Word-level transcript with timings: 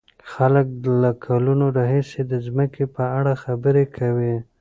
خلک 0.31 0.67
له 1.01 1.11
کلونو 1.25 1.65
راهيسې 1.77 2.21
د 2.31 2.33
ځمکې 2.45 2.85
په 2.95 3.03
اړه 3.17 3.33
خبرې 3.43 3.85
کوي. 3.97 4.35